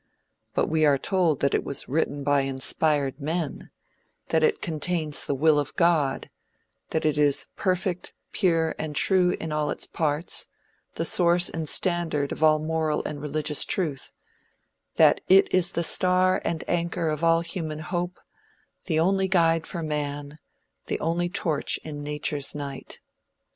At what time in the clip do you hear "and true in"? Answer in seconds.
8.79-9.51